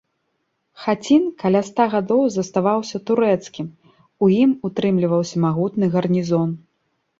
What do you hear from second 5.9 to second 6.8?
гарнізон.